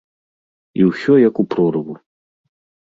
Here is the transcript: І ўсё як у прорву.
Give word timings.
І 0.81 0.87
ўсё 0.89 1.13
як 1.27 1.35
у 1.45 1.49
прорву. 1.53 1.93